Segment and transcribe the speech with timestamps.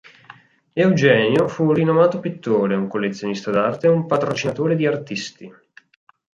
[0.73, 5.53] Eugenio fu un rinomato pittore, un collezionista d'arte e un patrocinatore di artisti.